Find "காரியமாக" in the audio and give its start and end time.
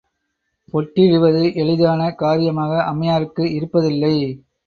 2.13-2.79